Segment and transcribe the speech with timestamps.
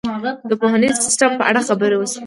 [0.49, 2.19] د پوهنیز سیستم په اړه خبرې وشوې.